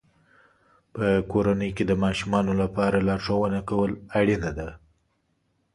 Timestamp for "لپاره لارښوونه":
2.61-3.59